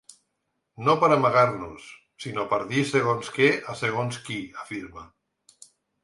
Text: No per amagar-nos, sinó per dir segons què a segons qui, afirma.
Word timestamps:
No 0.85 0.93
per 1.01 1.09
amagar-nos, 1.15 1.83
sinó 2.23 2.45
per 2.53 2.57
dir 2.71 2.85
segons 2.91 3.29
què 3.35 3.49
a 3.73 3.75
segons 3.83 4.17
qui, 4.31 4.39
afirma. 4.63 5.05